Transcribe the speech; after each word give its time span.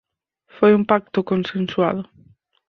Foi 0.55 0.71
un 0.79 0.83
pacto 0.91 1.19
consensuado. 1.31 2.01